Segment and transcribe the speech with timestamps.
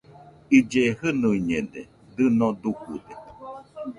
[0.57, 1.81] Ille jɨnuiñede,
[2.15, 3.13] dɨno dujude